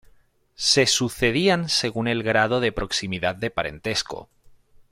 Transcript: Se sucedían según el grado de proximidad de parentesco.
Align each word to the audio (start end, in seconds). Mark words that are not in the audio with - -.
Se 0.55 0.87
sucedían 0.87 1.69
según 1.69 2.07
el 2.07 2.23
grado 2.23 2.59
de 2.59 2.71
proximidad 2.71 3.35
de 3.35 3.51
parentesco. 3.51 4.29